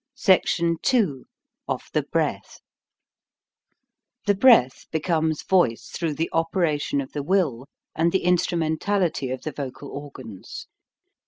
SECTION 0.15 0.77
II 0.91 1.25
OF 1.67 1.83
THE 1.93 2.01
BKEATH 2.01 2.61
THE 4.25 4.33
breath 4.33 4.87
becomes 4.89 5.43
voice 5.43 5.89
through 5.93 6.15
the 6.15 6.31
operation 6.33 7.01
of 7.01 7.11
the 7.11 7.21
will, 7.21 7.67
and 7.95 8.11
the 8.11 8.23
instrumentality 8.23 9.29
of 9.29 9.43
the 9.43 9.51
vocal 9.51 9.89
organs. 9.89 10.65